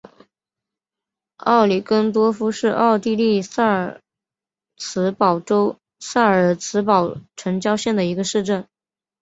[1.37, 4.01] 奥伊根多夫是奥地利萨尔
[4.77, 8.67] 茨堡州萨尔茨堡城郊县的一个市镇。